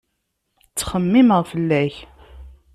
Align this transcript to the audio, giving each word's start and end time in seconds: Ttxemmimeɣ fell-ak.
Ttxemmimeɣ 0.69 1.41
fell-ak. 1.51 1.95